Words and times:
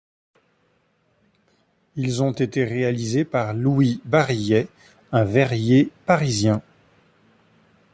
Ils 1.95 2.23
ont 2.23 2.31
été 2.31 2.63
réalisés 2.65 3.23
par 3.23 3.53
Louis 3.53 4.01
Barillet, 4.03 4.67
un 5.11 5.23
verrier 5.25 5.91
parisien. 6.07 6.63